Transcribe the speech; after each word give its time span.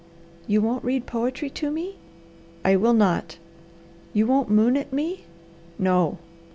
"You 0.47 0.63
won't 0.63 0.83
read 0.83 1.05
poetry 1.05 1.51
to 1.51 1.69
me?" 1.69 1.97
"I 2.65 2.75
will 2.75 2.95
not." 2.95 3.37
"You 4.13 4.25
won't 4.25 4.49
moon 4.49 4.75
at 4.75 4.91
me?" 4.91 5.25
"No!" 5.77 6.17